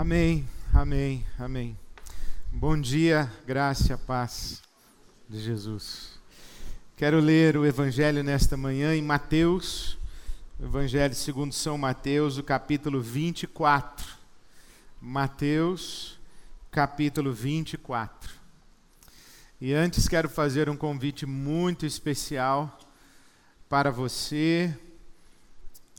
[0.00, 1.76] Amém, amém, amém.
[2.52, 4.62] Bom dia, graça paz
[5.28, 6.20] de Jesus.
[6.96, 9.98] Quero ler o Evangelho nesta manhã em Mateus,
[10.62, 14.06] Evangelho segundo São Mateus, o capítulo 24.
[15.02, 16.16] Mateus,
[16.70, 18.32] capítulo 24.
[19.60, 22.78] E antes quero fazer um convite muito especial
[23.68, 24.72] para você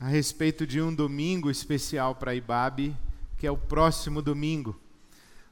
[0.00, 2.96] a respeito de um domingo especial para Ibabe
[3.40, 4.78] que é o próximo domingo.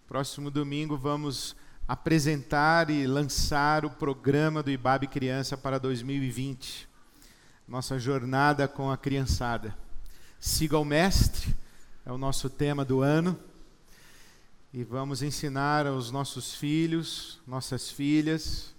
[0.06, 1.56] Próximo domingo vamos
[1.88, 6.86] apresentar e lançar o programa do IBAB Criança para 2020.
[7.66, 9.74] Nossa jornada com a criançada.
[10.38, 11.56] Siga o mestre,
[12.04, 13.38] é o nosso tema do ano.
[14.70, 18.74] E vamos ensinar aos nossos filhos, nossas filhas,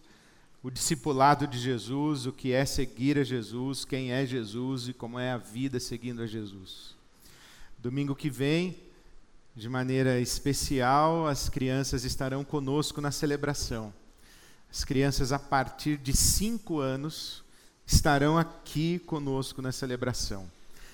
[0.62, 5.18] o discipulado de Jesus, o que é seguir a Jesus, quem é Jesus e como
[5.18, 6.96] é a vida seguindo a Jesus.
[7.80, 8.88] Domingo que vem,
[9.60, 13.94] de maneira especial, as crianças estarão conosco na celebração.
[14.72, 17.44] As crianças, a partir de cinco anos,
[17.86, 20.50] estarão aqui conosco na celebração.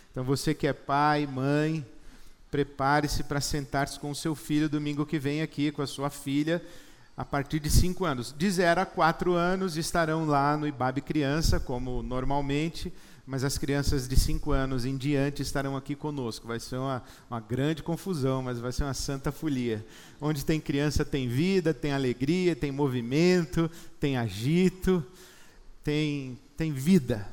[0.09, 1.85] Então, você que é pai, mãe,
[2.49, 6.59] prepare-se para sentar-se com o seu filho domingo que vem aqui, com a sua filha,
[7.15, 8.33] a partir de cinco anos.
[8.35, 12.91] De zero a quatro anos estarão lá no IBAB Criança, como normalmente
[13.25, 16.47] mas as crianças de 5 anos em diante estarão aqui conosco.
[16.47, 19.85] Vai ser uma, uma grande confusão, mas vai ser uma santa folia.
[20.21, 25.03] Onde tem criança tem vida, tem alegria, tem movimento, tem agito,
[25.83, 27.27] tem, tem vida.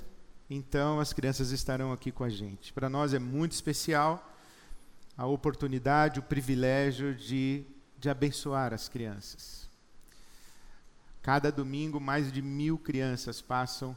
[0.48, 2.72] Então as crianças estarão aqui com a gente.
[2.72, 4.30] Para nós é muito especial
[5.16, 7.64] a oportunidade, o privilégio de,
[7.98, 9.68] de abençoar as crianças.
[11.22, 13.96] Cada domingo, mais de mil crianças passam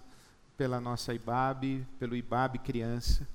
[0.58, 3.28] pela nossa IBAB, pelo IBAB Criança.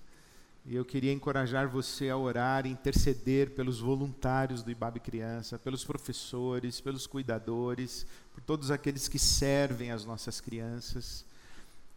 [0.64, 5.84] E eu queria encorajar você a orar e interceder pelos voluntários do IBAB Criança, pelos
[5.84, 11.24] professores, pelos cuidadores, por todos aqueles que servem as nossas crianças.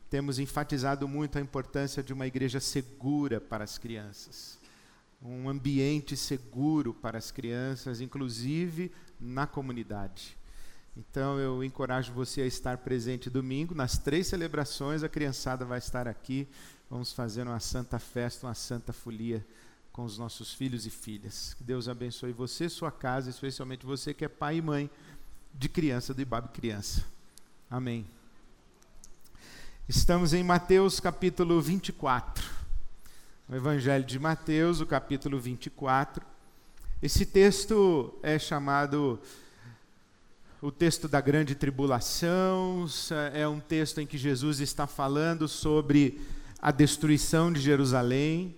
[0.09, 4.59] Temos enfatizado muito a importância de uma igreja segura para as crianças,
[5.22, 10.38] um ambiente seguro para as crianças, inclusive na comunidade.
[10.96, 13.74] Então eu encorajo você a estar presente domingo.
[13.74, 16.48] Nas três celebrações, a criançada vai estar aqui.
[16.90, 19.46] Vamos fazer uma santa festa, uma santa folia
[19.92, 21.56] com os nossos filhos e filhas.
[21.56, 24.90] Que Deus abençoe você, sua casa, especialmente você que é pai e mãe
[25.54, 27.04] de criança do Ibabe Criança.
[27.70, 28.06] Amém.
[29.90, 32.44] Estamos em Mateus capítulo 24.
[33.50, 36.25] O Evangelho de Mateus, o capítulo 24.
[37.02, 39.20] Esse texto é chamado
[40.63, 42.85] o texto da grande tribulação,
[43.34, 46.22] é um texto em que Jesus está falando sobre
[46.57, 48.56] a destruição de Jerusalém,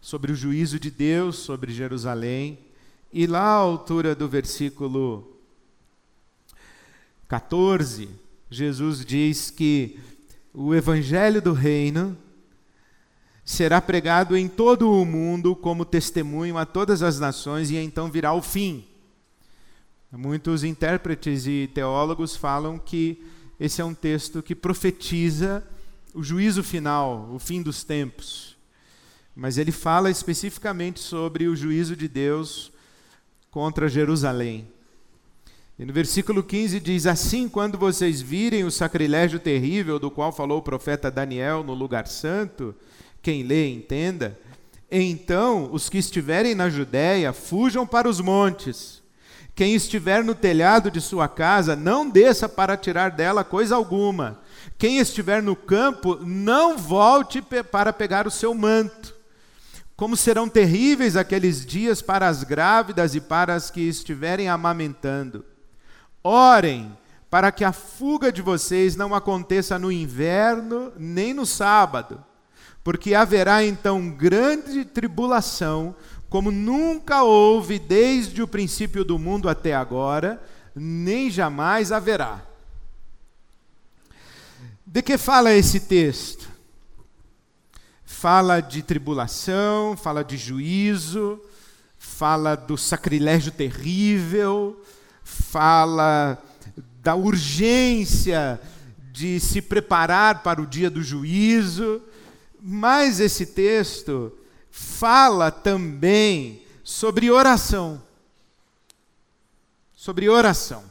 [0.00, 2.58] sobre o juízo de Deus sobre Jerusalém.
[3.12, 5.38] E lá à altura do versículo
[7.28, 8.08] 14,
[8.50, 10.00] Jesus diz que
[10.52, 12.18] o evangelho do reino
[13.44, 18.34] será pregado em todo o mundo como testemunho a todas as nações e então virá
[18.34, 18.91] o fim.
[20.14, 23.24] Muitos intérpretes e teólogos falam que
[23.58, 25.64] esse é um texto que profetiza
[26.12, 28.54] o juízo final, o fim dos tempos.
[29.34, 32.70] Mas ele fala especificamente sobre o juízo de Deus
[33.50, 34.68] contra Jerusalém.
[35.78, 40.58] E no versículo 15 diz: Assim, quando vocês virem o sacrilégio terrível do qual falou
[40.58, 42.74] o profeta Daniel no lugar santo,
[43.22, 44.38] quem lê, entenda.
[44.90, 49.01] Então, os que estiverem na Judéia, fujam para os montes.
[49.54, 54.40] Quem estiver no telhado de sua casa, não desça para tirar dela coisa alguma.
[54.78, 59.14] Quem estiver no campo, não volte para pegar o seu manto.
[59.94, 65.44] Como serão terríveis aqueles dias para as grávidas e para as que estiverem amamentando.
[66.24, 66.96] Orem
[67.32, 72.22] para que a fuga de vocês não aconteça no inverno nem no sábado,
[72.84, 75.94] porque haverá então grande tribulação
[76.32, 80.42] como nunca houve desde o princípio do mundo até agora,
[80.74, 82.42] nem jamais haverá.
[84.86, 86.48] De que fala esse texto?
[88.06, 91.38] Fala de tribulação, fala de juízo,
[91.98, 94.82] fala do sacrilégio terrível,
[95.22, 96.42] fala
[97.02, 98.58] da urgência
[99.12, 102.00] de se preparar para o dia do juízo,
[102.58, 104.32] mas esse texto
[104.72, 108.02] fala também sobre oração.
[109.94, 110.90] Sobre oração.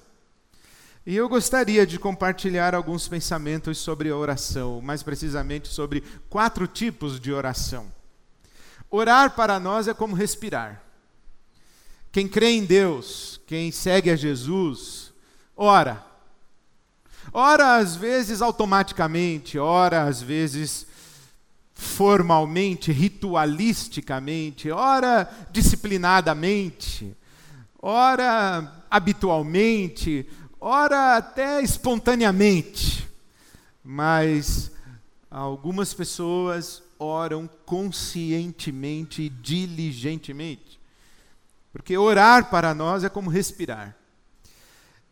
[1.04, 7.34] E eu gostaria de compartilhar alguns pensamentos sobre oração, mais precisamente sobre quatro tipos de
[7.34, 7.92] oração.
[8.90, 10.84] Orar para nós é como respirar.
[12.12, 15.12] Quem crê em Deus, quem segue a Jesus,
[15.58, 16.06] ora.
[17.34, 20.86] Ora, às vezes automaticamente, ora, às vezes
[21.82, 27.18] formalmente, ritualisticamente, ora disciplinadamente,
[27.82, 30.30] ora habitualmente,
[30.60, 33.10] ora até espontaneamente.
[33.84, 34.72] Mas
[35.30, 40.80] algumas pessoas oram conscientemente e diligentemente.
[41.74, 43.98] Porque orar para nós é como respirar.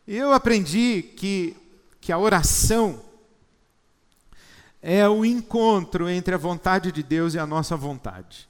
[0.06, 1.56] Eu aprendi que,
[2.00, 3.09] que a oração
[4.82, 8.48] é o encontro entre a vontade de Deus e a nossa vontade.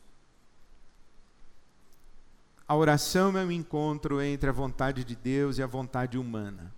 [2.66, 6.72] A oração é o encontro entre a vontade de Deus e a vontade humana.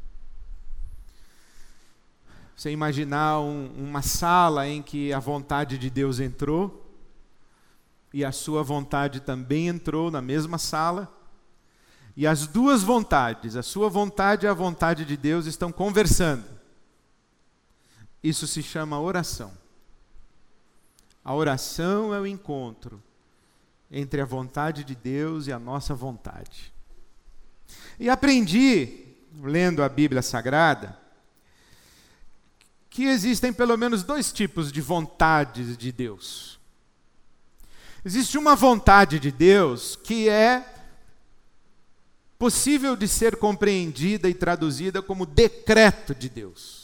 [2.57, 6.83] Você imaginar um, uma sala em que a vontade de Deus entrou
[8.13, 11.11] e a sua vontade também entrou na mesma sala,
[12.15, 16.45] e as duas vontades, a sua vontade e a vontade de Deus, estão conversando.
[18.23, 19.53] Isso se chama oração.
[21.25, 23.03] A oração é o encontro
[23.91, 26.73] entre a vontade de Deus e a nossa vontade.
[27.99, 29.07] E aprendi,
[29.41, 30.99] lendo a Bíblia Sagrada,
[32.89, 36.59] que existem pelo menos dois tipos de vontades de Deus.
[38.05, 40.67] Existe uma vontade de Deus que é
[42.39, 46.82] possível de ser compreendida e traduzida como decreto de Deus.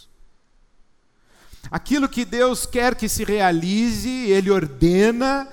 [1.71, 5.49] Aquilo que Deus quer que se realize, Ele ordena,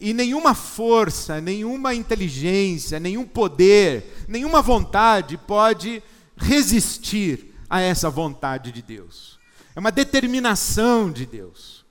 [0.00, 6.02] e nenhuma força, nenhuma inteligência, nenhum poder, nenhuma vontade pode
[6.36, 9.38] resistir a essa vontade de Deus.
[9.74, 11.84] É uma determinação de Deus.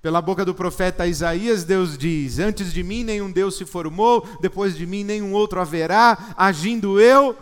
[0.00, 4.76] Pela boca do profeta Isaías, Deus diz: Antes de mim nenhum Deus se formou, depois
[4.76, 7.36] de mim nenhum outro haverá, agindo eu,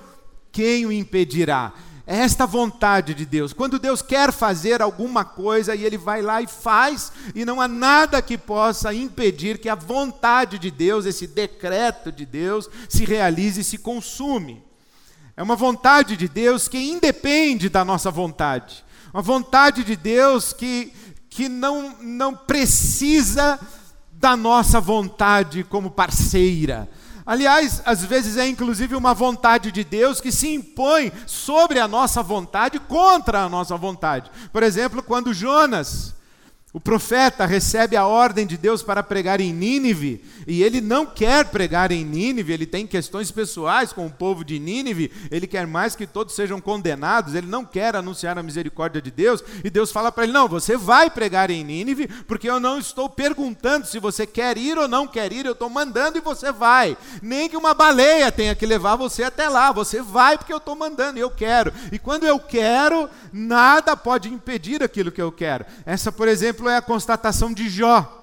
[0.52, 1.72] quem o impedirá?
[2.12, 3.52] É esta vontade de Deus.
[3.52, 7.68] Quando Deus quer fazer alguma coisa e Ele vai lá e faz, e não há
[7.68, 13.60] nada que possa impedir que a vontade de Deus, esse decreto de Deus, se realize
[13.60, 14.60] e se consume.
[15.36, 18.84] É uma vontade de Deus que independe da nossa vontade.
[19.14, 20.92] Uma vontade de Deus que,
[21.28, 23.56] que não, não precisa
[24.10, 26.88] da nossa vontade como parceira
[27.30, 32.24] Aliás, às vezes é inclusive uma vontade de Deus que se impõe sobre a nossa
[32.24, 34.28] vontade, contra a nossa vontade.
[34.52, 36.12] Por exemplo, quando Jonas
[36.72, 41.46] o profeta recebe a ordem de Deus para pregar em Nínive, e ele não quer
[41.46, 45.96] pregar em Nínive, ele tem questões pessoais com o povo de Nínive, ele quer mais
[45.96, 50.12] que todos sejam condenados, ele não quer anunciar a misericórdia de Deus, e Deus fala
[50.12, 54.24] para ele: Não, você vai pregar em Nínive, porque eu não estou perguntando se você
[54.24, 56.96] quer ir ou não quer ir, eu estou mandando e você vai.
[57.20, 60.76] Nem que uma baleia tenha que levar você até lá, você vai porque eu estou
[60.76, 61.72] mandando e eu quero.
[61.90, 65.66] E quando eu quero, nada pode impedir aquilo que eu quero.
[65.84, 68.18] Essa, por exemplo, exemplo, é a constatação de Jó.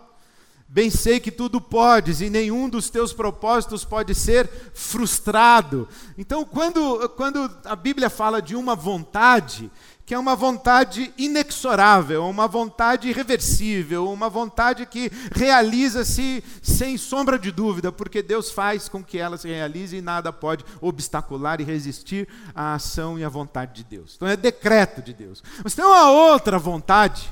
[0.69, 5.87] Bem sei que tudo podes e nenhum dos teus propósitos pode ser frustrado.
[6.17, 9.71] Então, quando, quando a Bíblia fala de uma vontade,
[10.05, 17.49] que é uma vontade inexorável, uma vontade irreversível, uma vontade que realiza-se sem sombra de
[17.49, 22.27] dúvida, porque Deus faz com que ela se realize e nada pode obstacular e resistir
[22.53, 24.15] à ação e à vontade de Deus.
[24.17, 25.41] Então é decreto de Deus.
[25.63, 27.29] Mas tem uma outra vontade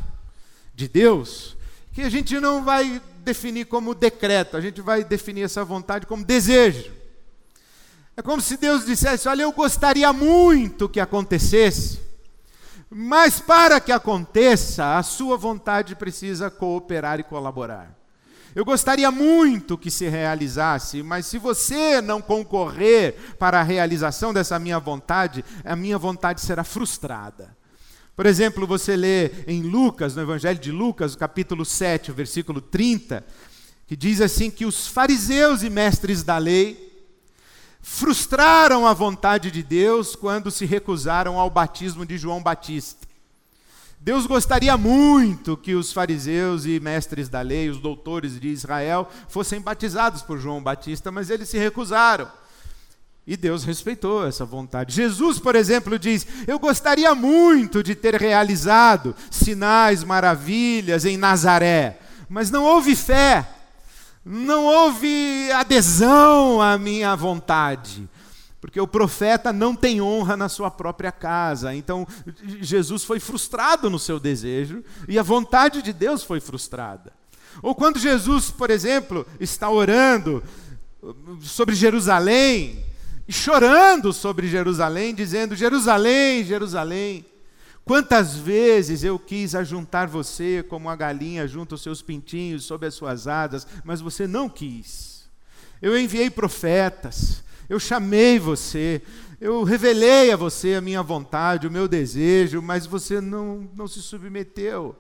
[0.76, 1.56] de Deus,
[1.94, 6.24] que a gente não vai definir como decreto, a gente vai definir essa vontade como
[6.24, 6.92] desejo.
[8.18, 12.00] É como se Deus dissesse: Olha, eu gostaria muito que acontecesse,
[12.90, 17.96] mas para que aconteça, a sua vontade precisa cooperar e colaborar.
[18.54, 24.58] Eu gostaria muito que se realizasse, mas se você não concorrer para a realização dessa
[24.58, 27.56] minha vontade, a minha vontade será frustrada.
[28.16, 33.26] Por exemplo, você lê em Lucas, no Evangelho de Lucas, capítulo 7, versículo 30,
[33.86, 36.86] que diz assim que os fariseus e mestres da lei
[37.82, 43.06] frustraram a vontade de Deus quando se recusaram ao batismo de João Batista.
[44.00, 49.60] Deus gostaria muito que os fariseus e mestres da lei, os doutores de Israel, fossem
[49.60, 52.32] batizados por João Batista, mas eles se recusaram.
[53.28, 54.94] E Deus respeitou essa vontade.
[54.94, 62.52] Jesus, por exemplo, diz: Eu gostaria muito de ter realizado sinais, maravilhas em Nazaré, mas
[62.52, 63.48] não houve fé,
[64.24, 68.08] não houve adesão à minha vontade.
[68.62, 71.76] Porque o profeta não tem honra na sua própria casa.
[71.76, 72.08] Então,
[72.62, 77.14] Jesus foi frustrado no seu desejo e a vontade de Deus foi frustrada.
[77.62, 80.44] Ou quando Jesus, por exemplo, está orando
[81.42, 82.84] sobre Jerusalém,
[83.28, 87.26] e chorando sobre Jerusalém, dizendo: Jerusalém, Jerusalém,
[87.84, 92.94] quantas vezes eu quis ajuntar você como a galinha junta os seus pintinhos sob as
[92.94, 95.26] suas asas, mas você não quis.
[95.82, 99.02] Eu enviei profetas, eu chamei você,
[99.42, 104.02] eu revelei a você a minha vontade, o meu desejo, mas você não, não se
[104.02, 104.96] submeteu.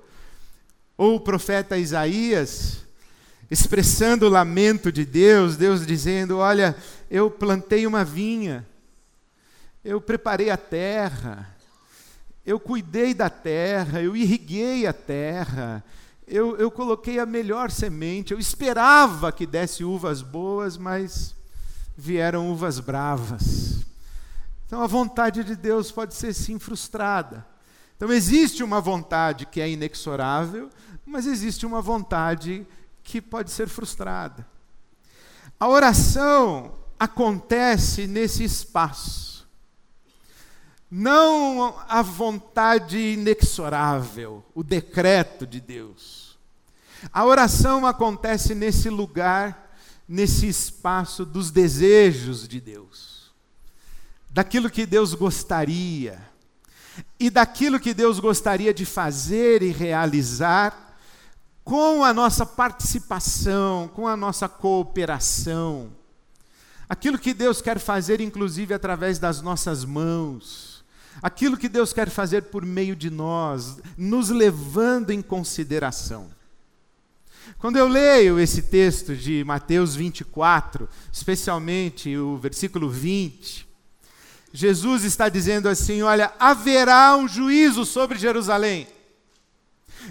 [0.98, 2.86] Ou o profeta Isaías,
[3.50, 6.76] expressando o lamento de Deus, Deus dizendo: Olha,
[7.10, 8.66] eu plantei uma vinha,
[9.84, 11.56] eu preparei a terra,
[12.46, 15.84] eu cuidei da terra, eu irriguei a terra,
[16.28, 21.36] eu, eu coloquei a melhor semente, eu esperava que desse uvas boas, mas
[21.96, 23.86] vieram uvas bravas.
[24.66, 27.46] Então a vontade de Deus pode ser sim frustrada.
[27.96, 30.70] Então existe uma vontade que é inexorável,
[31.06, 32.68] mas existe uma vontade
[33.04, 34.46] que pode ser frustrada.
[35.60, 39.48] A oração acontece nesse espaço.
[40.90, 46.38] Não a vontade inexorável, o decreto de Deus.
[47.12, 49.76] A oração acontece nesse lugar,
[50.08, 53.32] nesse espaço dos desejos de Deus,
[54.30, 56.22] daquilo que Deus gostaria,
[57.20, 60.98] e daquilo que Deus gostaria de fazer e realizar
[61.64, 65.92] com a nossa participação, com a nossa cooperação.
[66.88, 70.84] Aquilo que Deus quer fazer, inclusive através das nossas mãos.
[71.22, 76.30] Aquilo que Deus quer fazer por meio de nós, nos levando em consideração.
[77.58, 83.68] Quando eu leio esse texto de Mateus 24, especialmente o versículo 20,
[84.52, 88.88] Jesus está dizendo assim: Olha, haverá um juízo sobre Jerusalém.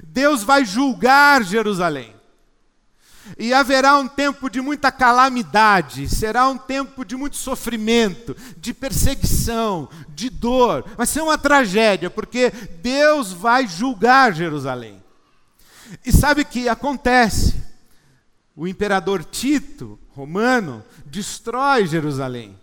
[0.02, 2.14] Deus vai julgar Jerusalém.
[3.38, 9.88] E haverá um tempo de muita calamidade, será um tempo de muito sofrimento, de perseguição,
[10.08, 10.84] de dor.
[10.96, 12.50] Vai ser uma tragédia, porque
[12.82, 15.02] Deus vai julgar Jerusalém.
[16.04, 17.62] E sabe o que acontece?
[18.54, 22.58] O imperador Tito, romano, destrói Jerusalém.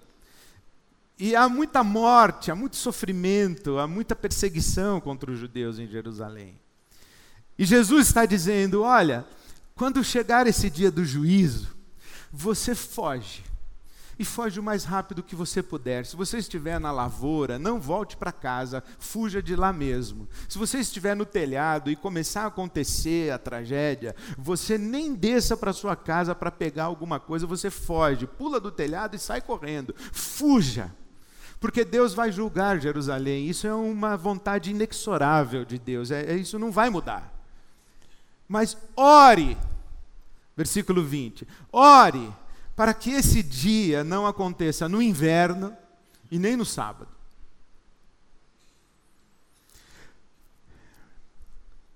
[1.20, 6.60] E há muita morte, há muito sofrimento, há muita perseguição contra os judeus em Jerusalém.
[7.58, 9.24] E Jesus está dizendo: olha,
[9.81, 11.75] quando chegar esse dia do juízo,
[12.31, 13.43] você foge.
[14.19, 16.05] E foge o mais rápido que você puder.
[16.05, 20.29] Se você estiver na lavoura, não volte para casa, fuja de lá mesmo.
[20.47, 25.73] Se você estiver no telhado e começar a acontecer a tragédia, você nem desça para
[25.73, 29.95] sua casa para pegar alguma coisa, você foge, pula do telhado e sai correndo.
[30.11, 30.91] Fuja
[31.59, 33.47] porque Deus vai julgar Jerusalém.
[33.47, 37.33] Isso é uma vontade inexorável de Deus, é, é, isso não vai mudar.
[38.47, 39.57] Mas ore,
[40.55, 42.34] versículo 20: ore
[42.75, 45.75] para que esse dia não aconteça no inverno
[46.31, 47.10] e nem no sábado.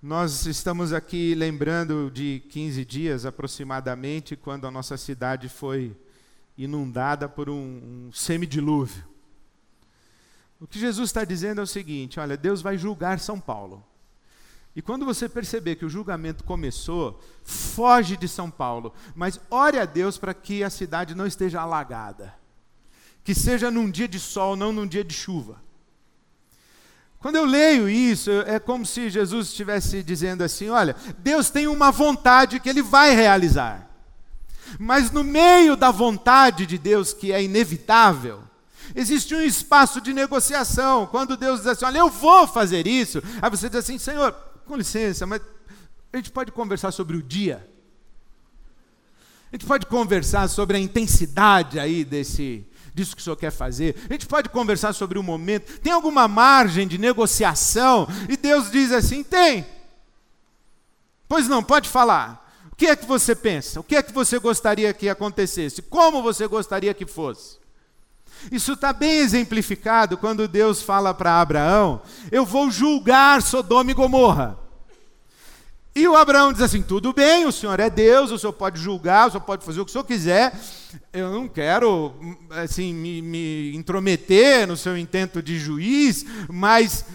[0.01, 5.97] Nós estamos aqui lembrando de 15 dias aproximadamente, quando a nossa cidade foi
[6.55, 9.03] inundada por um, um semidilúvio.
[10.61, 13.83] O que Jesus está dizendo é o seguinte: olha, Deus vai julgar São Paulo.
[14.75, 19.85] E quando você perceber que o julgamento começou, foge de São Paulo, mas ore a
[19.85, 22.35] Deus para que a cidade não esteja alagada.
[23.23, 25.63] Que seja num dia de sol, não num dia de chuva.
[27.19, 31.89] Quando eu leio isso, é como se Jesus estivesse dizendo assim: olha, Deus tem uma
[31.89, 33.89] vontade que ele vai realizar.
[34.77, 38.43] Mas no meio da vontade de Deus, que é inevitável,
[38.93, 41.07] existe um espaço de negociação.
[41.07, 44.35] Quando Deus diz assim: olha, eu vou fazer isso, aí você diz assim: Senhor,
[44.65, 45.41] com licença, mas
[46.11, 47.67] a gente pode conversar sobre o dia?
[49.51, 53.95] A gente pode conversar sobre a intensidade aí desse, disso que o senhor quer fazer.
[54.09, 55.79] A gente pode conversar sobre o momento.
[55.79, 58.07] Tem alguma margem de negociação?
[58.27, 59.65] E Deus diz assim: tem.
[61.27, 62.43] Pois não, pode falar.
[62.71, 63.79] O que é que você pensa?
[63.79, 65.81] O que é que você gostaria que acontecesse?
[65.81, 67.57] Como você gostaria que fosse?
[68.51, 74.65] Isso está bem exemplificado quando Deus fala para Abraão: Eu vou julgar Sodoma e Gomorra.
[75.95, 79.27] E o Abraão diz assim: tudo bem, o senhor é Deus, o senhor pode julgar,
[79.27, 80.53] o senhor pode fazer o que o senhor quiser.
[81.13, 82.13] Eu não quero
[82.51, 87.05] assim me, me intrometer no seu intento de juiz, mas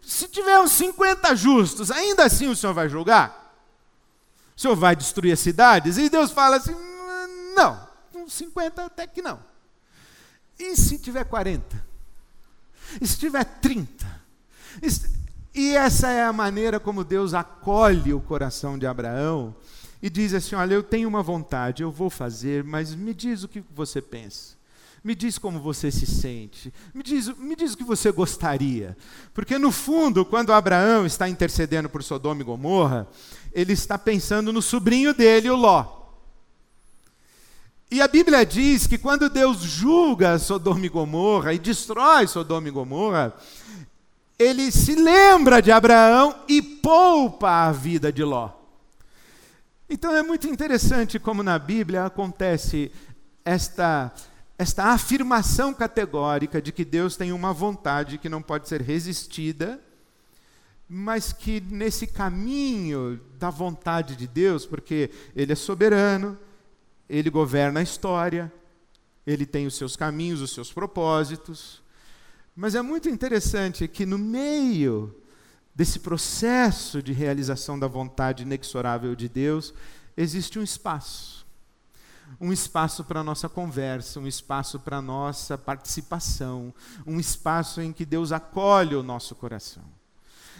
[0.00, 3.54] se tiver uns 50 justos, ainda assim o senhor vai julgar?
[4.56, 5.98] O senhor vai destruir as cidades?
[5.98, 6.74] E Deus fala assim:
[7.54, 7.78] não,
[8.16, 9.49] uns 50 até que não.
[10.60, 11.82] E se tiver 40?
[13.00, 14.20] E se tiver 30?
[15.54, 19.56] E essa é a maneira como Deus acolhe o coração de Abraão
[20.02, 23.48] e diz assim: Olha, eu tenho uma vontade, eu vou fazer, mas me diz o
[23.48, 24.60] que você pensa.
[25.02, 26.70] Me diz como você se sente.
[26.92, 28.94] Me diz, me diz o que você gostaria.
[29.32, 33.08] Porque, no fundo, quando Abraão está intercedendo por Sodoma e Gomorra,
[33.50, 35.99] ele está pensando no sobrinho dele, o Ló.
[37.90, 42.70] E a Bíblia diz que quando Deus julga Sodoma e Gomorra e destrói Sodoma e
[42.70, 43.34] Gomorra,
[44.38, 48.50] ele se lembra de Abraão e poupa a vida de Ló.
[49.88, 52.92] Então é muito interessante como na Bíblia acontece
[53.44, 54.12] esta,
[54.56, 59.80] esta afirmação categórica de que Deus tem uma vontade que não pode ser resistida,
[60.88, 66.38] mas que nesse caminho da vontade de Deus, porque Ele é soberano,
[67.10, 68.52] Ele governa a história,
[69.26, 71.82] Ele tem os seus caminhos, os seus propósitos,
[72.54, 75.14] mas é muito interessante que no meio
[75.74, 79.74] desse processo de realização da vontade inexorável de Deus,
[80.16, 81.46] existe um espaço.
[82.40, 86.72] Um espaço para a nossa conversa, um espaço para a nossa participação,
[87.04, 89.82] um espaço em que Deus acolhe o nosso coração.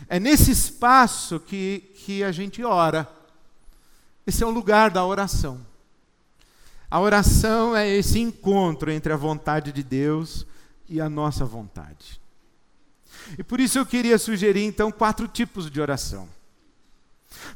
[0.09, 3.09] É nesse espaço que, que a gente ora.
[4.27, 5.70] Esse é o lugar da oração.
[6.91, 10.45] A oração é esse encontro entre a vontade de Deus
[10.89, 12.21] e a nossa vontade.
[13.39, 16.29] E por isso eu queria sugerir então quatro tipos de oração.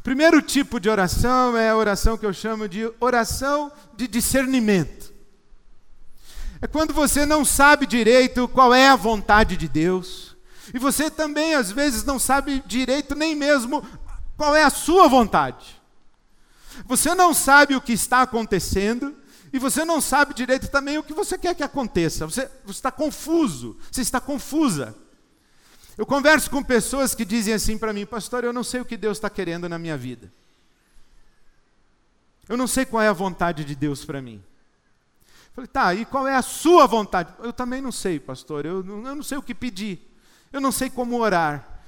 [0.02, 5.12] Primeiro tipo de oração é a oração que eu chamo de oração de discernimento.
[6.62, 10.36] É quando você não sabe direito qual é a vontade de Deus,
[10.72, 13.84] e você também às vezes não sabe direito nem mesmo
[14.36, 15.82] qual é a sua vontade.
[16.86, 19.14] Você não sabe o que está acontecendo,
[19.54, 22.26] e você não sabe direito também o que você quer que aconteça.
[22.26, 24.96] Você, está confuso, você está confusa.
[25.96, 28.96] Eu converso com pessoas que dizem assim para mim, pastor, eu não sei o que
[28.96, 30.28] Deus está querendo na minha vida.
[32.48, 34.42] Eu não sei qual é a vontade de Deus para mim.
[35.22, 37.32] Eu falei, tá, e qual é a sua vontade?
[37.38, 40.00] Eu também não sei, pastor, eu eu não sei o que pedir.
[40.52, 41.80] Eu não sei como orar.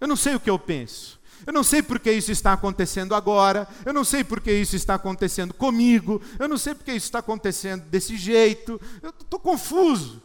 [0.00, 1.18] Eu não sei o que eu penso.
[1.44, 4.76] Eu não sei por que isso está acontecendo agora, eu não sei por que isso
[4.76, 9.40] está acontecendo comigo, eu não sei por que isso está acontecendo desse jeito, eu estou
[9.40, 10.22] confuso.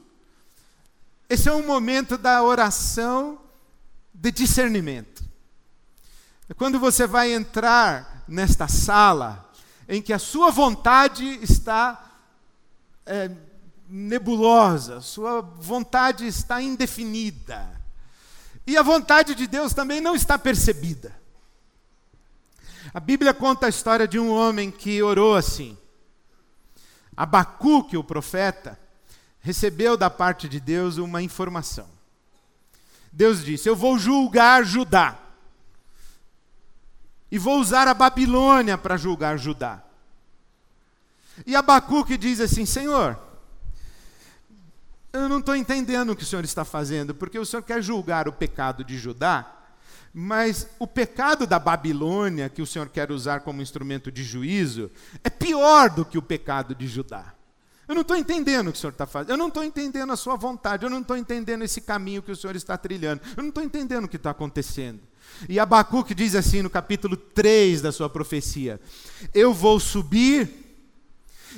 [1.28, 3.40] Esse é um momento da oração
[4.14, 5.24] de discernimento.
[6.50, 9.50] É quando você vai entrar nesta sala
[9.88, 12.12] em que a sua vontade está
[13.06, 13.32] é,
[13.88, 17.81] nebulosa, sua vontade está indefinida.
[18.66, 21.20] E a vontade de Deus também não está percebida.
[22.94, 25.78] A Bíblia conta a história de um homem que orou assim.
[27.16, 28.78] Abacuque, o profeta,
[29.40, 31.88] recebeu da parte de Deus uma informação.
[33.12, 35.18] Deus disse: Eu vou julgar Judá.
[37.32, 39.82] E vou usar a Babilônia para julgar Judá.
[41.46, 43.18] E Abacuque diz assim: Senhor,
[45.14, 48.28] eu não estou entendendo o que o Senhor está fazendo, porque o Senhor quer julgar
[48.28, 49.58] o pecado de Judá,
[50.14, 54.92] mas o pecado da Babilônia, que o Senhor quer usar como instrumento de juízo,
[55.24, 57.34] é pior do que o pecado de Judá.
[57.88, 60.16] Eu não estou entendendo o que o Senhor está fazendo, eu não estou entendendo a
[60.16, 63.50] sua vontade, eu não estou entendendo esse caminho que o Senhor está trilhando, eu não
[63.50, 65.02] estou entendendo o que está acontecendo.
[65.50, 68.80] E Abacuque diz assim no capítulo 3 da sua profecia:
[69.34, 70.50] Eu vou subir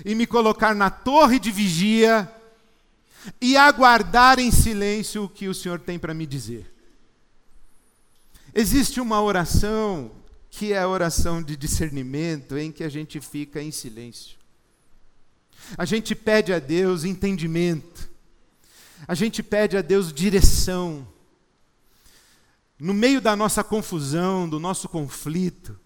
[0.04, 2.32] e me colocar na torre de vigia
[3.40, 6.74] e aguardar em silêncio o que o Senhor tem para me dizer.
[8.54, 10.12] Existe uma oração
[10.50, 14.38] que é a oração de discernimento, em que a gente fica em silêncio.
[15.78, 18.10] A gente pede a Deus entendimento,
[19.08, 21.08] a gente pede a Deus direção.
[22.78, 25.80] No meio da nossa confusão, do nosso conflito,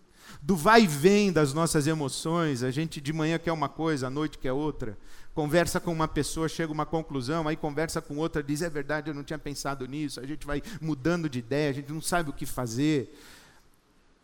[0.47, 4.09] do vai e vem das nossas emoções, a gente de manhã quer uma coisa, à
[4.09, 4.97] noite quer outra,
[5.33, 9.09] conversa com uma pessoa, chega a uma conclusão, aí conversa com outra, diz: é verdade,
[9.09, 10.21] eu não tinha pensado nisso.
[10.21, 13.13] A gente vai mudando de ideia, a gente não sabe o que fazer.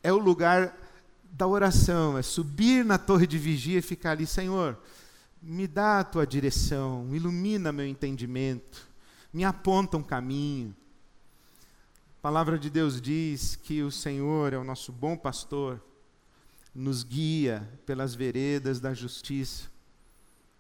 [0.02, 0.74] É o lugar
[1.30, 4.80] da oração, é subir na torre de vigia e ficar ali, Senhor,
[5.42, 8.88] me dá a tua direção, ilumina meu entendimento,
[9.34, 10.74] me aponta um caminho.
[12.18, 15.82] A palavra de Deus diz que o Senhor é o nosso bom pastor,
[16.74, 19.70] nos guia pelas veredas da justiça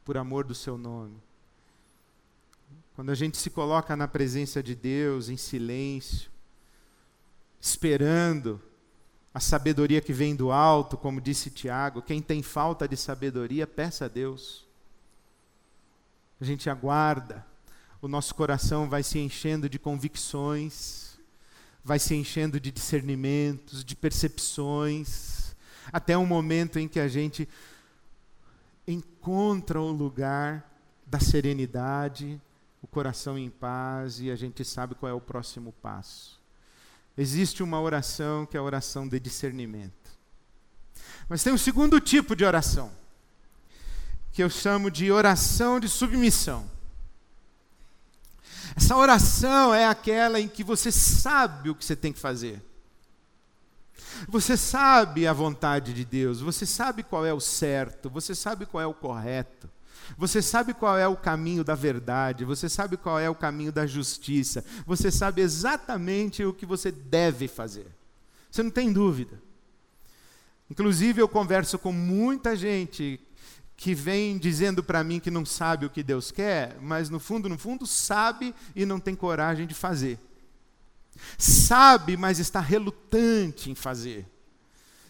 [0.05, 1.17] por amor do seu nome.
[2.95, 6.29] Quando a gente se coloca na presença de Deus em silêncio,
[7.59, 8.61] esperando
[9.33, 14.05] a sabedoria que vem do alto, como disse Tiago, quem tem falta de sabedoria, peça
[14.05, 14.67] a Deus.
[16.39, 17.43] A gente aguarda,
[17.99, 21.17] o nosso coração vai se enchendo de convicções,
[21.83, 25.42] vai se enchendo de discernimentos, de percepções,
[25.91, 27.47] até um momento em que a gente
[28.87, 30.69] encontra o lugar
[31.05, 32.41] da serenidade,
[32.81, 36.41] o coração em paz e a gente sabe qual é o próximo passo.
[37.17, 40.11] Existe uma oração que é a oração de discernimento.
[41.29, 42.91] Mas tem um segundo tipo de oração,
[44.31, 46.69] que eu chamo de oração de submissão.
[48.75, 52.61] Essa oração é aquela em que você sabe o que você tem que fazer.
[54.27, 58.81] Você sabe a vontade de Deus, você sabe qual é o certo, você sabe qual
[58.81, 59.69] é o correto.
[60.17, 63.87] Você sabe qual é o caminho da verdade, você sabe qual é o caminho da
[63.87, 67.87] justiça, você sabe exatamente o que você deve fazer.
[68.51, 69.41] Você não tem dúvida.
[70.69, 73.19] Inclusive, eu converso com muita gente
[73.75, 77.49] que vem dizendo para mim que não sabe o que Deus quer, mas no fundo,
[77.49, 80.19] no fundo, sabe e não tem coragem de fazer.
[81.37, 84.27] Sabe, mas está relutante em fazer.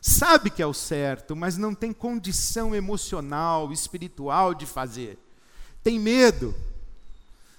[0.02, 5.18] Sabe que é o certo, mas não tem condição emocional, espiritual de fazer.
[5.82, 6.54] Tem medo.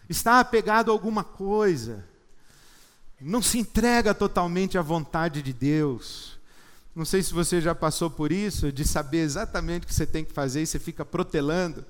[0.09, 2.05] Está apegado a alguma coisa.
[3.21, 6.39] Não se entrega totalmente à vontade de Deus.
[6.95, 10.25] Não sei se você já passou por isso, de saber exatamente o que você tem
[10.25, 11.85] que fazer e você fica protelando.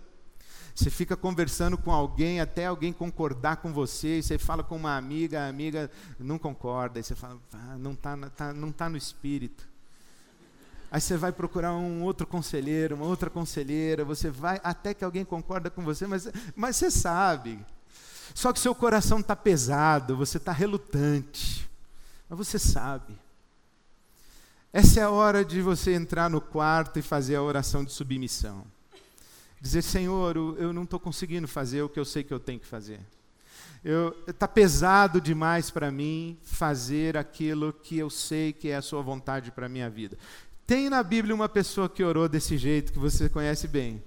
[0.75, 4.97] Você fica conversando com alguém até alguém concordar com você, e você fala com uma
[4.97, 8.97] amiga, a amiga não concorda, e você fala, ah, não está tá, não tá no
[8.97, 9.69] espírito.
[10.91, 15.25] Aí você vai procurar um outro conselheiro, uma outra conselheira, você vai até que alguém
[15.25, 17.65] concorda com você, mas, mas você sabe.
[18.35, 21.71] Só que seu coração está pesado, você está relutante,
[22.29, 23.17] mas você sabe.
[24.73, 28.74] Essa é a hora de você entrar no quarto e fazer a oração de submissão.
[29.65, 32.67] Dizer, Senhor, eu não estou conseguindo fazer o que eu sei que eu tenho que
[32.67, 33.01] fazer.
[34.27, 39.51] Está pesado demais para mim fazer aquilo que eu sei que é a Sua vontade
[39.51, 40.19] para a minha vida.
[40.67, 44.05] Tem na Bíblia uma pessoa que orou desse jeito, que você conhece bem.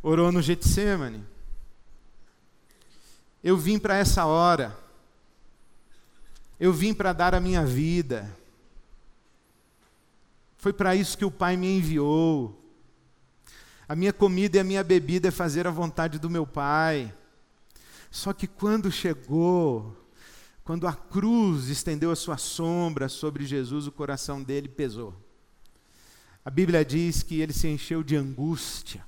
[0.00, 1.26] Orou no Getsemane.
[3.42, 4.78] Eu vim para essa hora.
[6.60, 8.32] Eu vim para dar a minha vida.
[10.58, 12.61] Foi para isso que o Pai me enviou.
[13.88, 17.12] A minha comida e a minha bebida é fazer a vontade do meu Pai.
[18.10, 19.96] Só que quando chegou,
[20.64, 25.14] quando a cruz estendeu a sua sombra sobre Jesus, o coração dele pesou.
[26.44, 29.04] A Bíblia diz que ele se encheu de angústia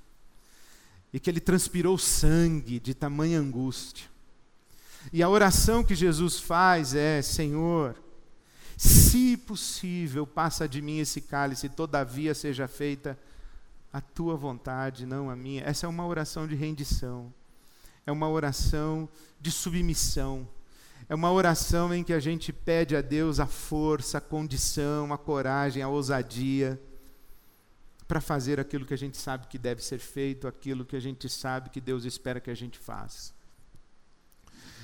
[1.12, 4.08] e que ele transpirou sangue de tamanha angústia.
[5.12, 7.94] E a oração que Jesus faz é: Senhor,
[8.76, 13.18] se possível, passa de mim esse cálice, todavia seja feita
[13.94, 15.62] a tua vontade, não a minha.
[15.62, 17.32] Essa é uma oração de rendição,
[18.04, 19.08] é uma oração
[19.40, 20.48] de submissão,
[21.08, 25.16] é uma oração em que a gente pede a Deus a força, a condição, a
[25.16, 26.80] coragem, a ousadia
[28.08, 31.28] para fazer aquilo que a gente sabe que deve ser feito, aquilo que a gente
[31.28, 33.32] sabe que Deus espera que a gente faça.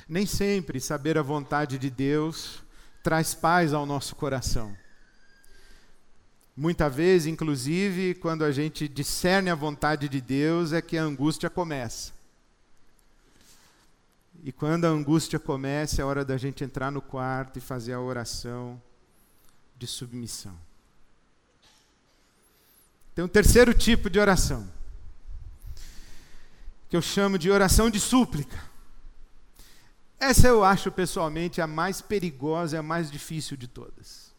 [0.09, 2.63] Nem sempre saber a vontade de Deus
[3.03, 4.73] traz paz ao nosso coração.
[6.61, 11.49] Muitas vezes, inclusive, quando a gente discerne a vontade de Deus, é que a angústia
[11.49, 12.13] começa.
[14.45, 18.01] E quando a angústia começa, é hora da gente entrar no quarto e fazer a
[18.01, 18.79] oração
[19.79, 20.55] de submissão.
[23.15, 24.71] Tem um terceiro tipo de oração,
[26.91, 28.63] que eu chamo de oração de súplica.
[30.19, 34.30] Essa eu acho pessoalmente a mais perigosa e a mais difícil de todas.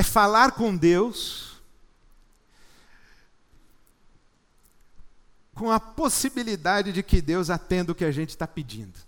[0.00, 1.60] É falar com Deus
[5.54, 8.98] com a possibilidade de que Deus atenda o que a gente está pedindo.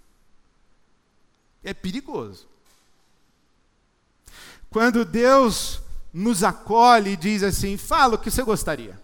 [1.65, 2.47] É perigoso.
[4.69, 5.81] Quando Deus
[6.13, 9.01] nos acolhe e diz assim: fala o que você gostaria,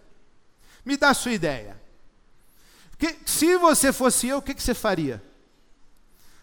[0.84, 1.80] me dá a sua ideia.
[2.90, 5.24] Porque se você fosse eu, o que, que você faria?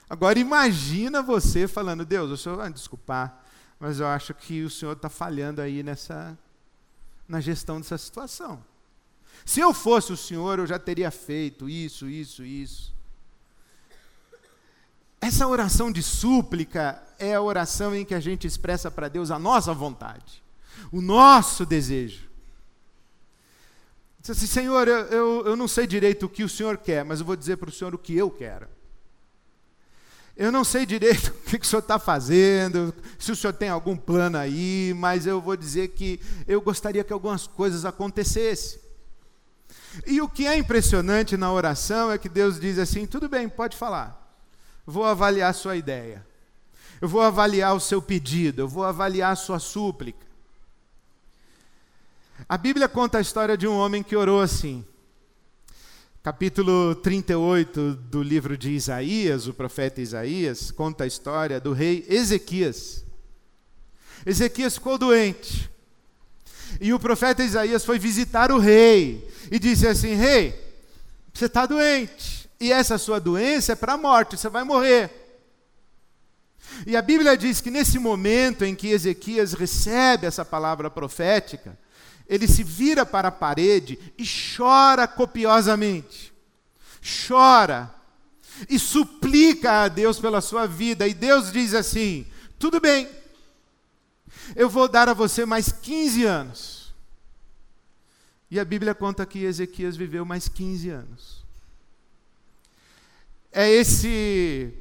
[0.10, 3.45] Agora imagina você falando, Deus, o senhor vai desculpar,
[3.80, 6.38] mas eu acho que o senhor está falhando aí nessa
[7.28, 8.64] na gestão dessa situação.
[9.44, 12.94] Se eu fosse o senhor, eu já teria feito isso, isso, isso.
[15.20, 19.40] Essa oração de súplica é a oração em que a gente expressa para Deus a
[19.40, 20.44] nossa vontade,
[20.92, 22.30] o nosso desejo.
[24.20, 27.20] Diz assim, Senhor, eu, eu, eu não sei direito o que o Senhor quer, mas
[27.20, 28.68] eu vou dizer para o Senhor o que eu quero.
[30.38, 33.96] Eu não sei direito o que, o senhor está fazendo, se o senhor tem algum
[33.96, 38.80] plano aí, mas eu vou dizer que eu gostaria que algumas coisas acontecessem.
[40.06, 43.78] E o que é impressionante na oração é que Deus diz assim: tudo bem, pode
[43.78, 44.38] falar,
[44.86, 46.26] vou avaliar a sua ideia,
[47.00, 50.26] eu vou avaliar o seu pedido, eu vou avaliar a sua súplica.
[52.50, 54.86] A Bíblia conta a história de um homem que orou assim:
[56.26, 63.06] capítulo 38 do livro de Isaías, o profeta Isaías, conta a história do rei Ezequias.
[64.26, 65.70] Ezequias ficou doente.
[66.82, 70.60] E o profeta Isaías foi visitar o rei e disse assim: Rei,
[71.32, 72.50] você está doente.
[72.60, 75.12] E essa sua doença é para a morte, você vai morrer.
[76.88, 81.78] E a Bíblia diz que nesse momento em que Ezequias recebe essa palavra profética,
[82.28, 84.24] ele se vira para a parede e
[84.58, 86.34] chora copiosamente.
[87.28, 87.94] Chora
[88.70, 91.08] e suplica a Deus pela sua vida.
[91.08, 92.26] E Deus diz assim:
[92.58, 93.08] tudo bem,
[94.56, 96.94] eu vou dar a você mais 15 anos.
[98.50, 101.44] E a Bíblia conta que Ezequias viveu mais 15 anos.
[103.52, 104.74] É esse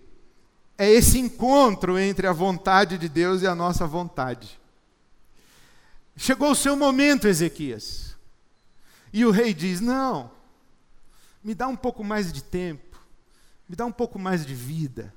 [0.76, 4.59] é esse encontro entre a vontade de Deus e a nossa vontade.
[6.16, 8.16] Chegou o seu momento, Ezequias.
[9.12, 10.31] E o rei diz: Não,
[11.42, 12.98] me dá um pouco mais de tempo,
[13.68, 15.14] me dá um pouco mais de vida.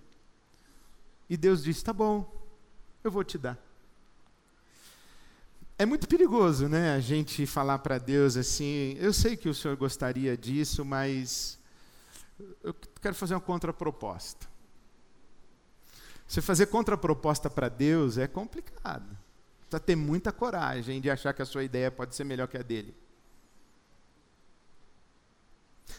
[1.30, 2.32] E Deus diz: Tá bom,
[3.04, 3.58] eu vou te dar.
[5.80, 9.78] É muito perigoso, né, a gente falar para Deus assim: Eu sei que o Senhor
[9.78, 11.60] gostaria disso, mas
[12.64, 14.48] eu quero fazer uma contraproposta.
[16.28, 19.18] Você fazer contraproposta para Deus é complicado.
[19.70, 22.62] Precisa ter muita coragem de achar que a sua ideia pode ser melhor que a
[22.62, 22.96] dele.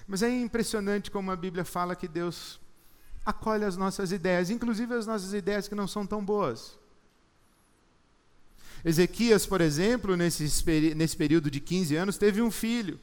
[0.07, 2.59] Mas é impressionante como a Bíblia fala que Deus
[3.27, 6.79] acolhe as nossas ideias, inclusive as nossas ideias que não são tão boas.
[8.83, 10.45] Ezequias, por exemplo, nesse,
[10.95, 12.99] nesse período de 15 anos, teve um filho,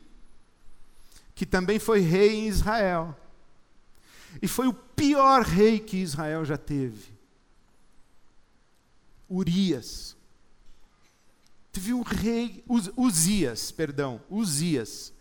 [1.35, 3.15] que também foi rei em Israel.
[4.41, 7.13] E foi o pior rei que Israel já teve.
[9.29, 10.14] Urias.
[11.75, 12.63] Teve um rei,
[12.95, 15.11] Uzias, perdão, Uzias.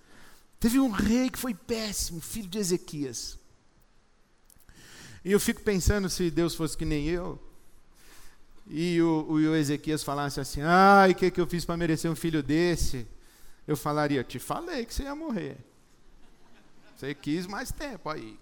[0.60, 3.36] Teve um rei que foi péssimo, filho de Ezequias.
[5.24, 7.42] E eu fico pensando se Deus fosse que nem eu,
[8.68, 12.14] e o, o Ezequias falasse assim: ai, o que, que eu fiz para merecer um
[12.14, 13.04] filho desse?
[13.66, 15.56] Eu falaria: te falei que você ia morrer.
[16.96, 18.38] Você quis mais tempo aí.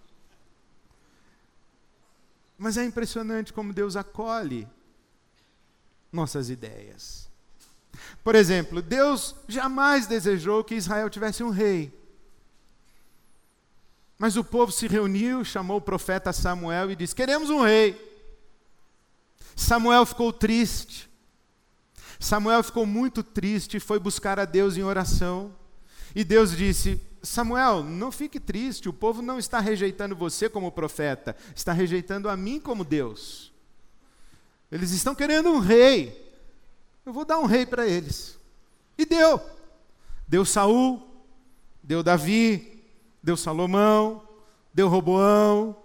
[2.59, 4.69] Mas é impressionante como Deus acolhe
[6.13, 7.32] nossas ideias.
[8.25, 11.93] Por exemplo, Deus jamais desejou que Israel tivesse um rei.
[14.19, 18.01] Mas o povo se reuniu, chamou o profeta Samuel e disse: Queremos um rei.
[19.57, 21.11] Samuel ficou triste.
[22.21, 25.53] Samuel ficou muito triste e foi buscar a Deus em oração.
[26.15, 31.37] E Deus disse: Samuel, não fique triste, o povo não está rejeitando você como profeta,
[31.55, 33.53] está rejeitando a mim como Deus.
[34.71, 36.32] Eles estão querendo um rei.
[37.05, 38.39] Eu vou dar um rei para eles.
[38.97, 39.41] E deu.
[40.29, 41.03] Deu Saul,
[41.83, 42.83] deu Davi,
[43.23, 44.23] deu Salomão,
[44.73, 45.77] deu Roboão.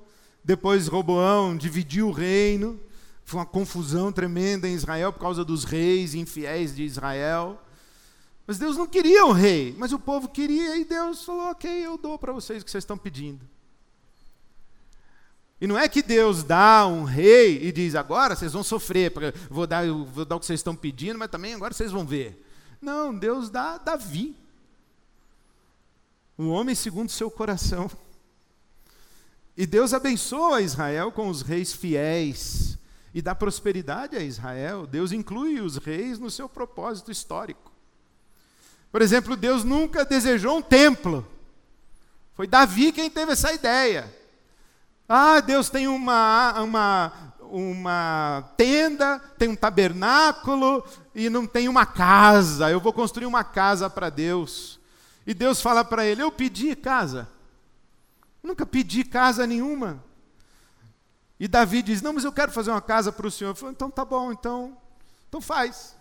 [0.43, 2.79] Depois Roboão dividiu o reino.
[3.25, 7.61] Foi uma confusão tremenda em Israel por causa dos reis infiéis de Israel.
[8.45, 11.97] Mas Deus não queria um rei, mas o povo queria e Deus falou: Ok, eu
[11.97, 13.45] dou para vocês o que vocês estão pedindo.
[15.59, 19.11] E não é que Deus dá um rei e diz, agora vocês vão sofrer,
[19.49, 22.45] vou dar, vou dar o que vocês estão pedindo, mas também agora vocês vão ver.
[22.79, 24.35] Não, Deus dá Davi.
[26.37, 27.89] Um homem segundo o seu coração.
[29.55, 32.77] E Deus abençoa Israel com os reis fiéis
[33.11, 34.85] e dá prosperidade a Israel.
[34.85, 37.71] Deus inclui os reis no seu propósito histórico.
[38.91, 41.27] Por exemplo, Deus nunca desejou um templo.
[42.35, 44.15] Foi Davi quem teve essa ideia.
[45.07, 50.83] Ah, Deus tem uma, uma, uma tenda, tem um tabernáculo
[51.15, 52.69] e não tem uma casa.
[52.69, 54.79] Eu vou construir uma casa para Deus.
[55.25, 57.27] E Deus fala para ele: Eu pedi casa.
[58.43, 60.03] Nunca pedi casa nenhuma.
[61.39, 63.51] E Davi diz: Não, mas eu quero fazer uma casa para o Senhor.
[63.51, 64.77] Eu falo, então tá bom, então,
[65.27, 65.95] então faz.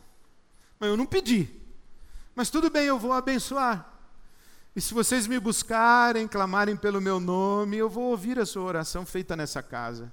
[0.78, 1.48] Mas eu não pedi.
[2.34, 3.95] Mas tudo bem, eu vou abençoar.
[4.76, 9.06] E se vocês me buscarem, clamarem pelo meu nome, eu vou ouvir a sua oração
[9.06, 10.12] feita nessa casa.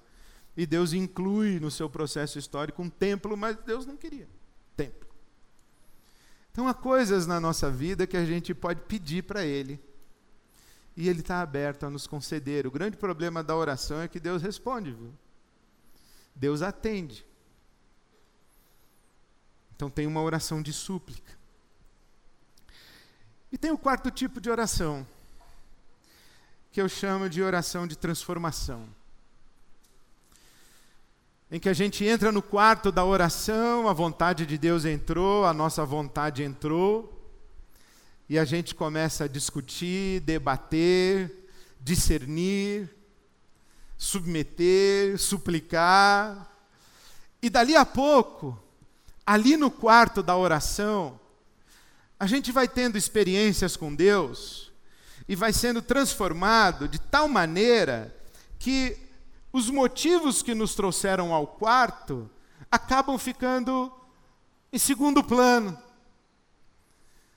[0.55, 4.25] E Deus inclui no seu processo histórico um templo, mas Deus não queria
[4.77, 5.09] templo.
[6.49, 9.83] Então há coisas na nossa vida que a gente pode pedir para Ele.
[10.95, 12.65] E Ele está aberto a nos conceder.
[12.65, 15.13] O grande problema da oração é que Deus responde, viu?
[16.33, 17.25] Deus atende.
[19.75, 21.42] Então tem uma oração de súplica.
[23.53, 25.05] E tem o quarto tipo de oração,
[26.71, 28.83] que eu chamo de oração de transformação.
[31.51, 35.53] Em que a gente entra no quarto da oração, a vontade de Deus entrou, a
[35.53, 37.31] nossa vontade entrou,
[38.27, 41.47] e a gente começa a discutir, debater,
[41.79, 42.89] discernir,
[43.95, 46.51] submeter, suplicar.
[47.39, 48.59] E dali a pouco,
[49.23, 51.19] ali no quarto da oração,
[52.23, 54.71] a gente vai tendo experiências com Deus
[55.27, 58.15] e vai sendo transformado de tal maneira
[58.57, 58.97] que
[59.51, 62.29] os motivos que nos trouxeram ao quarto
[62.71, 63.91] acabam ficando
[64.71, 65.77] em segundo plano.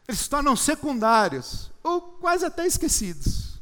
[0.07, 3.61] Eles se tornam secundários ou quase até esquecidos.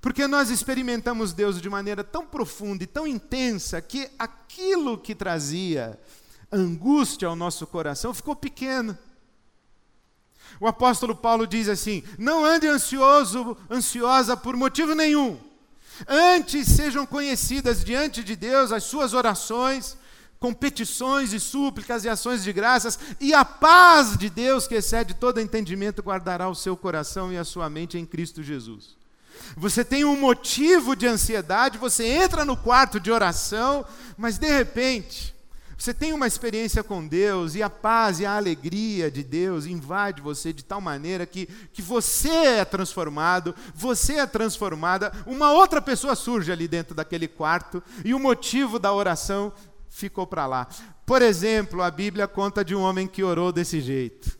[0.00, 5.98] Porque nós experimentamos Deus de maneira tão profunda e tão intensa que aquilo que trazia
[6.52, 8.96] angústia ao nosso coração ficou pequeno.
[10.58, 15.38] O apóstolo Paulo diz assim: Não ande ansioso, ansiosa por motivo nenhum.
[16.08, 19.96] Antes sejam conhecidas diante de Deus as suas orações,
[20.38, 25.12] com petições e súplicas e ações de graças, e a paz de Deus, que excede
[25.14, 28.96] todo entendimento, guardará o seu coração e a sua mente em Cristo Jesus.
[29.56, 33.84] Você tem um motivo de ansiedade, você entra no quarto de oração,
[34.16, 35.34] mas de repente,
[35.80, 40.20] você tem uma experiência com Deus e a paz e a alegria de Deus invade
[40.20, 46.14] você de tal maneira que, que você é transformado, você é transformada, uma outra pessoa
[46.14, 49.50] surge ali dentro daquele quarto e o motivo da oração
[49.88, 50.68] ficou para lá.
[51.06, 54.38] Por exemplo, a Bíblia conta de um homem que orou desse jeito.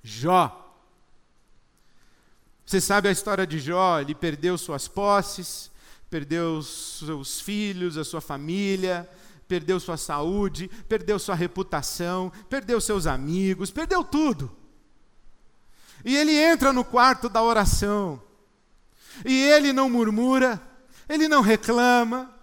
[0.00, 0.76] Jó.
[2.64, 3.98] Você sabe a história de Jó?
[3.98, 5.72] Ele perdeu suas posses,
[6.08, 9.08] perdeu seus filhos, a sua família,
[9.46, 14.54] perdeu sua saúde, perdeu sua reputação, perdeu seus amigos, perdeu tudo.
[16.04, 18.22] E ele entra no quarto da oração.
[19.24, 20.60] E ele não murmura,
[21.08, 22.34] ele não reclama,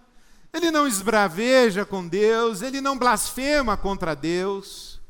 [0.52, 5.00] ele não esbraveja com Deus, ele não blasfema contra Deus.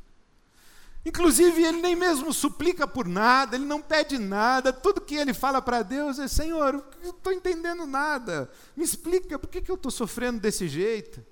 [1.05, 5.61] Inclusive, ele nem mesmo suplica por nada, ele não pede nada, tudo que ele fala
[5.61, 9.75] para Deus é: Senhor, eu não estou entendendo nada, me explica por que, que eu
[9.75, 11.25] estou sofrendo desse jeito.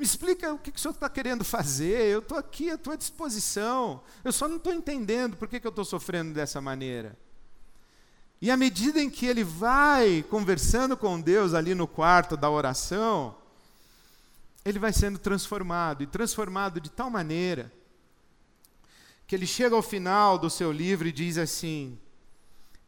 [0.00, 2.96] Me explica o que, que o senhor está querendo fazer, eu estou aqui à tua
[2.96, 7.18] disposição, eu só não estou entendendo por que, que eu estou sofrendo dessa maneira.
[8.40, 13.36] E à medida em que ele vai conversando com Deus ali no quarto da oração,
[14.64, 17.70] ele vai sendo transformado, e transformado de tal maneira,
[19.26, 21.98] que ele chega ao final do seu livro e diz assim: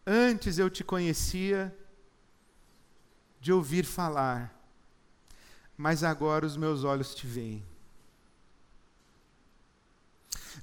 [0.07, 1.77] Antes eu te conhecia
[3.39, 4.62] de ouvir falar,
[5.77, 7.65] mas agora os meus olhos te veem.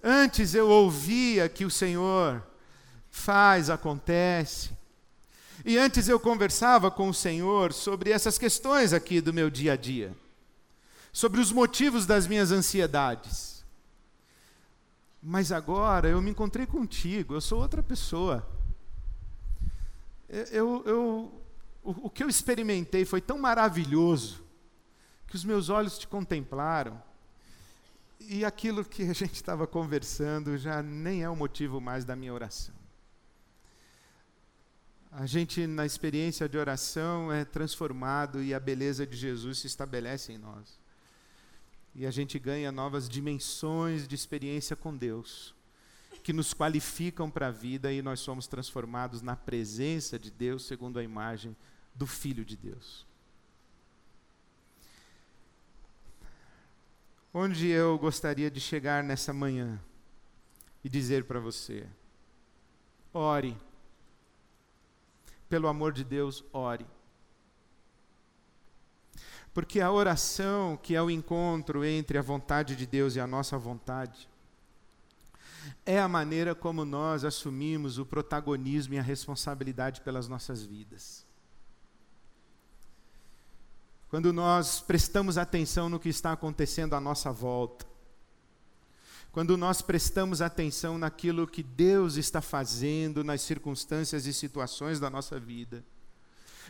[0.03, 2.41] Antes eu ouvia que o Senhor
[3.09, 4.71] faz, acontece.
[5.65, 9.75] E antes eu conversava com o Senhor sobre essas questões aqui do meu dia a
[9.75, 10.15] dia,
[11.11, 13.65] sobre os motivos das minhas ansiedades.
[15.21, 18.47] Mas agora eu me encontrei contigo, eu sou outra pessoa.
[20.29, 21.43] Eu, eu,
[21.83, 24.48] o, o que eu experimentei foi tão maravilhoso
[25.29, 27.01] que os meus olhos te contemplaram.
[28.19, 32.33] E aquilo que a gente estava conversando já nem é o motivo mais da minha
[32.33, 32.75] oração.
[35.11, 40.33] A gente, na experiência de oração, é transformado e a beleza de Jesus se estabelece
[40.33, 40.79] em nós.
[41.95, 45.55] E a gente ganha novas dimensões de experiência com Deus,
[46.23, 50.99] que nos qualificam para a vida e nós somos transformados na presença de Deus, segundo
[50.99, 51.55] a imagem
[51.95, 53.08] do Filho de Deus.
[57.33, 59.79] Onde eu gostaria de chegar nessa manhã
[60.83, 61.85] e dizer para você:
[63.13, 63.55] ore.
[65.47, 66.85] Pelo amor de Deus, ore.
[69.53, 73.57] Porque a oração, que é o encontro entre a vontade de Deus e a nossa
[73.57, 74.29] vontade,
[75.85, 81.28] é a maneira como nós assumimos o protagonismo e a responsabilidade pelas nossas vidas.
[84.09, 87.85] Quando nós prestamos atenção no que está acontecendo à nossa volta,
[89.31, 95.39] quando nós prestamos atenção naquilo que Deus está fazendo nas circunstâncias e situações da nossa
[95.39, 95.85] vida,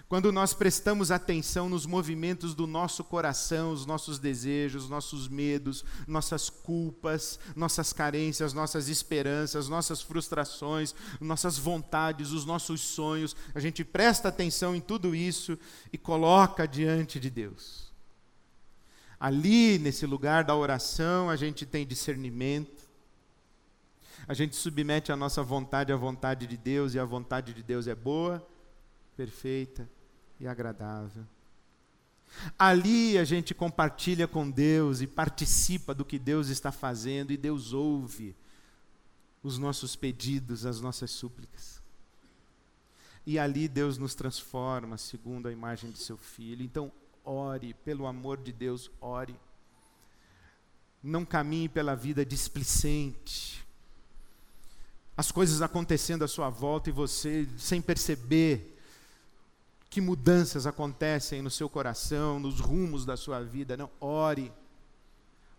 [0.09, 6.49] quando nós prestamos atenção nos movimentos do nosso coração, os nossos desejos, nossos medos, nossas
[6.49, 14.29] culpas, nossas carências, nossas esperanças, nossas frustrações, nossas vontades, os nossos sonhos, a gente presta
[14.29, 15.59] atenção em tudo isso
[15.93, 17.93] e coloca diante de Deus.
[19.19, 22.81] Ali, nesse lugar da oração, a gente tem discernimento,
[24.27, 27.85] a gente submete a nossa vontade à vontade de Deus, e a vontade de Deus
[27.85, 28.43] é boa,
[29.15, 29.87] perfeita
[30.39, 31.25] e agradável.
[32.57, 37.73] Ali a gente compartilha com Deus e participa do que Deus está fazendo, e Deus
[37.73, 38.35] ouve
[39.41, 41.79] os nossos pedidos, as nossas súplicas.
[43.25, 46.63] e ali Deus nos transforma segundo a imagem de seu filho.
[46.63, 46.91] Então,
[47.23, 49.35] ore, pelo amor de Deus, ore.
[51.03, 53.63] Não caminhe pela vida displicente.
[55.15, 58.78] As coisas acontecendo à sua volta e você, sem perceber,
[59.99, 63.75] que mudanças acontecem no seu coração, nos rumos da sua vida.
[63.75, 64.49] Não, ore.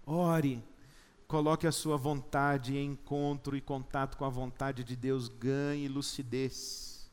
[0.07, 0.65] Ore.
[1.29, 5.29] Coloque a sua vontade em encontro e contato com a vontade de Deus.
[5.29, 7.11] Ganhe lucidez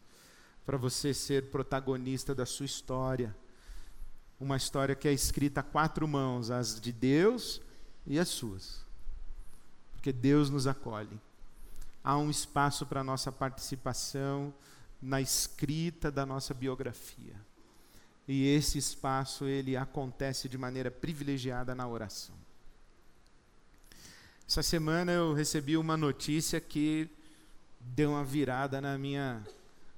[0.66, 3.36] para você ser protagonista da sua história.
[4.40, 7.62] Uma história que é escrita a quatro mãos: as de Deus
[8.06, 8.86] e as suas.
[9.92, 11.20] Porque Deus nos acolhe.
[12.02, 14.54] Há um espaço para nossa participação
[15.02, 17.36] na escrita da nossa biografia.
[18.28, 22.36] E esse espaço ele acontece de maneira privilegiada na oração.
[24.48, 27.10] Essa semana eu recebi uma notícia que
[27.80, 29.44] deu uma virada na minha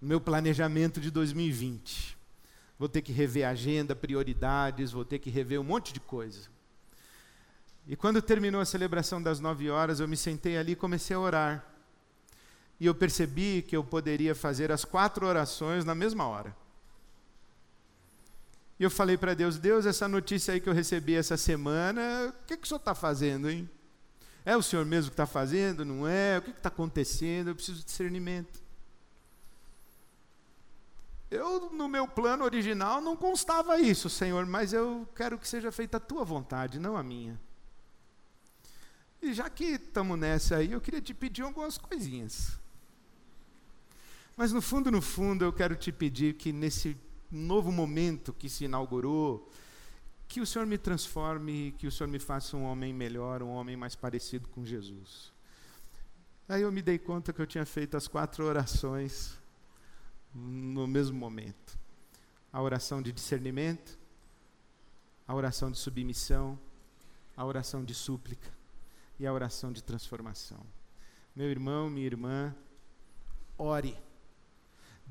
[0.01, 2.17] no meu planejamento de 2020.
[2.77, 6.47] Vou ter que rever agenda, prioridades, vou ter que rever um monte de coisa.
[7.85, 11.19] E quando terminou a celebração das nove horas, eu me sentei ali e comecei a
[11.19, 11.68] orar
[12.79, 16.55] e eu percebi que eu poderia fazer as quatro orações na mesma hora.
[18.79, 22.47] E eu falei para Deus: Deus, essa notícia aí que eu recebi essa semana, o
[22.47, 23.69] que, que o senhor está fazendo, hein?
[24.45, 25.83] É o senhor mesmo que está fazendo?
[25.83, 26.37] Não é?
[26.37, 27.49] O que está acontecendo?
[27.49, 28.63] Eu preciso de discernimento.
[31.29, 35.97] Eu, no meu plano original, não constava isso, Senhor, mas eu quero que seja feita
[35.97, 37.39] a tua vontade, não a minha.
[39.21, 42.57] E já que estamos nessa aí, eu queria te pedir algumas coisinhas.
[44.39, 46.95] Mas no fundo, no fundo, eu quero te pedir que nesse
[47.29, 49.51] novo momento que se inaugurou,
[50.29, 53.75] que o Senhor me transforme, que o Senhor me faça um homem melhor, um homem
[53.75, 55.33] mais parecido com Jesus.
[56.47, 59.37] Aí eu me dei conta que eu tinha feito as quatro orações
[60.33, 61.77] no mesmo momento:
[62.49, 63.99] a oração de discernimento,
[65.27, 66.57] a oração de submissão,
[67.35, 68.49] a oração de súplica
[69.19, 70.65] e a oração de transformação.
[71.35, 72.55] Meu irmão, minha irmã,
[73.57, 73.97] ore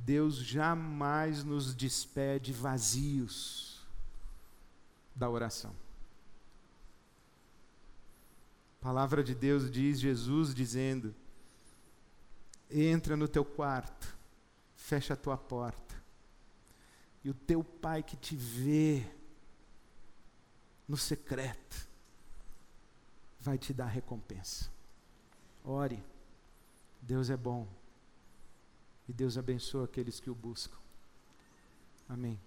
[0.05, 3.87] Deus jamais nos despede vazios
[5.15, 5.75] da oração.
[8.81, 11.15] A palavra de Deus diz, Jesus dizendo:
[12.71, 14.17] entra no teu quarto,
[14.77, 15.95] fecha a tua porta,
[17.25, 19.05] e o teu pai que te vê
[20.87, 21.89] no secreto
[23.41, 24.71] vai te dar recompensa.
[25.65, 26.03] Ore,
[27.03, 27.78] Deus é bom.
[29.09, 30.77] E Deus abençoa aqueles que o buscam.
[32.09, 32.39] Amém.